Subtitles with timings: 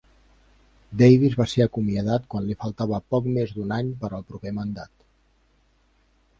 [1.01, 4.93] Davis va ser acomiadat quan li faltava poc menys d'un any per al proper mandat.